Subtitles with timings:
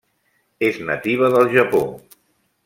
[0.69, 1.83] És nativa del Japó.